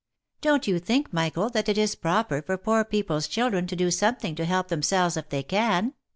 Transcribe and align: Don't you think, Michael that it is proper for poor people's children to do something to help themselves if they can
Don't 0.41 0.65
you 0.65 0.79
think, 0.79 1.13
Michael 1.13 1.51
that 1.51 1.69
it 1.69 1.77
is 1.77 1.93
proper 1.93 2.41
for 2.41 2.57
poor 2.57 2.83
people's 2.83 3.27
children 3.27 3.67
to 3.67 3.75
do 3.75 3.91
something 3.91 4.33
to 4.33 4.45
help 4.45 4.69
themselves 4.69 5.15
if 5.15 5.29
they 5.29 5.43
can 5.43 5.93